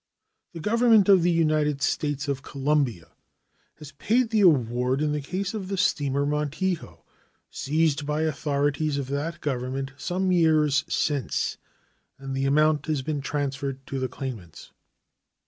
The 0.53 0.59
Government 0.59 1.07
of 1.09 1.21
the 1.21 1.29
United 1.29 1.83
States 1.83 2.27
of 2.27 2.41
Colombia 2.41 3.09
has 3.75 3.91
paid 3.91 4.31
the 4.31 4.41
award 4.41 4.99
in 4.99 5.11
the 5.11 5.21
case 5.21 5.53
of 5.53 5.67
the 5.67 5.77
steamer 5.77 6.25
Montijo, 6.25 7.05
seized 7.51 8.03
by 8.07 8.23
authorities 8.23 8.97
of 8.97 9.09
that 9.09 9.41
Government 9.41 9.91
some 9.97 10.31
years 10.31 10.83
since, 10.89 11.57
and 12.17 12.35
the 12.35 12.47
amount 12.47 12.87
has 12.87 13.03
been 13.03 13.21
transferred 13.21 13.85
to 13.85 13.99
the 13.99 14.07
claimants. 14.09 14.71